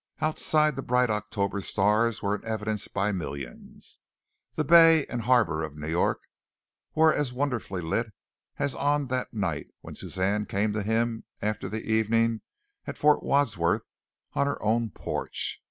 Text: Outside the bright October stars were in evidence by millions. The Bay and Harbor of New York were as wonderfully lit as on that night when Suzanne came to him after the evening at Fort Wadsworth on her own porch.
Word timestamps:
Outside 0.19 0.75
the 0.75 0.81
bright 0.81 1.11
October 1.11 1.61
stars 1.61 2.23
were 2.23 2.33
in 2.35 2.43
evidence 2.43 2.87
by 2.87 3.11
millions. 3.11 3.99
The 4.55 4.63
Bay 4.63 5.05
and 5.05 5.21
Harbor 5.21 5.63
of 5.63 5.77
New 5.77 5.89
York 5.89 6.23
were 6.95 7.13
as 7.13 7.31
wonderfully 7.31 7.81
lit 7.83 8.11
as 8.57 8.73
on 8.73 9.09
that 9.09 9.31
night 9.31 9.67
when 9.81 9.93
Suzanne 9.93 10.47
came 10.47 10.73
to 10.73 10.81
him 10.81 11.25
after 11.39 11.69
the 11.69 11.83
evening 11.83 12.41
at 12.87 12.97
Fort 12.97 13.21
Wadsworth 13.21 13.89
on 14.33 14.47
her 14.47 14.59
own 14.63 14.89
porch. 14.89 15.59